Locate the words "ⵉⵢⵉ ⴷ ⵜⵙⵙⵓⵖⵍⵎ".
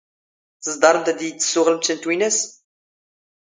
1.27-1.77